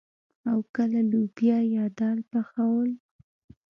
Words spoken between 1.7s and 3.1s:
يا دال پخول.